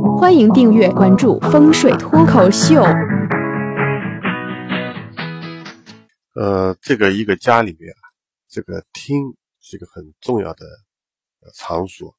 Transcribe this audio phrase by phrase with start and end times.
[0.00, 2.82] 欢迎订阅关注风水脱口秀。
[6.34, 8.00] 呃，这个一个家里面啊，
[8.48, 10.64] 这个厅是一个很重要的
[11.54, 12.16] 场所。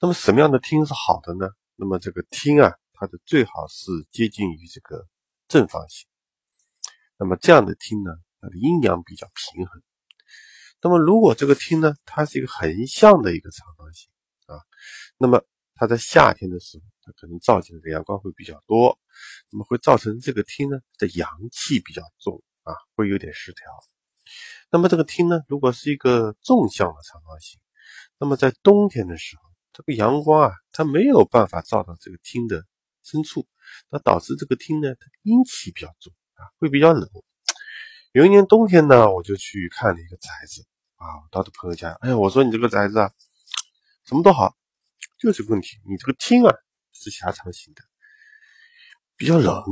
[0.00, 1.48] 那么什么样的厅是好的呢？
[1.76, 5.06] 那么这个厅啊，它的最好是接近于这个
[5.48, 6.06] 正方形。
[7.18, 8.10] 那么这样的厅呢，
[8.40, 9.82] 它的阴阳比较平衡。
[10.82, 14.10] 那么如果这个厅呢，它是一个横向的一个长方形
[14.46, 14.60] 啊，
[15.16, 15.42] 那么
[15.74, 18.98] 它在夏天的时候，它可能照进来的阳光会比较多，
[19.52, 23.62] 那么会造成这个厅呢的阳气比较重啊，会有点失调。
[24.72, 27.60] 那么这个厅呢，如果是一个纵向的长方形，
[28.18, 29.42] 那么在冬天的时候，
[29.72, 32.64] 这个阳光啊，它没有办法照到这个厅的
[33.04, 33.46] 深处，
[33.88, 37.08] 那导致这个厅呢，它阴气比较重啊，会比较冷。
[38.10, 43.12] 有一年冬天呢，我就去看了一个宅子啊，我到的朋友家，哎呀，我说你这个宅子啊，
[44.06, 44.56] 什么都好，
[45.20, 46.52] 就是个问题，你这个厅啊
[47.00, 47.82] 是狭长型的，
[49.16, 49.62] 比较冷。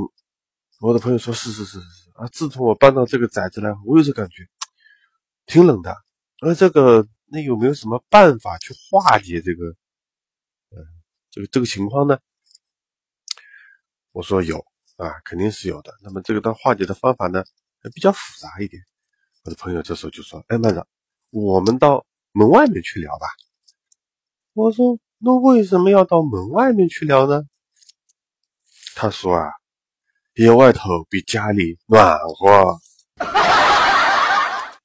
[0.80, 4.46] 我的朋友说是是是是是啊，自从我搬到这个宅子来，我有这感觉，
[5.46, 5.96] 挺冷的。
[6.40, 9.66] 而这个那有没有什么办法去化解这个，
[10.70, 10.84] 呃，
[11.30, 12.18] 这个这个情况呢？
[14.12, 14.58] 我说有
[14.96, 15.94] 啊，肯定是有的。
[16.02, 17.42] 那么这个它化解的方法呢？
[17.82, 18.82] 还比较复杂一点，
[19.44, 20.86] 我的朋友这时候就说：“哎，慢着，
[21.30, 23.26] 我们到门外面去聊吧。”
[24.54, 27.40] 我说：“那为什么要到门外面去聊呢？”
[28.94, 29.48] 他说：“啊，
[30.34, 32.78] 野外头比家里暖和。”